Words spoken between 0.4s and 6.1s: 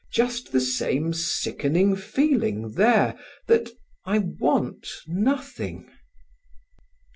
the same sickening feeling there that I want nothing."